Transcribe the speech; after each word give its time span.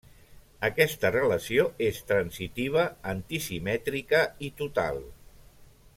Aquesta 0.69 1.11
relació 1.15 1.65
és 1.89 2.01
transitiva, 2.13 2.87
antisimètrica 3.13 4.25
i 4.49 4.53
total. 4.63 4.99